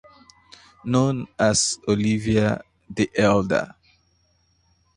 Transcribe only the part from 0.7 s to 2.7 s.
Known as Olivier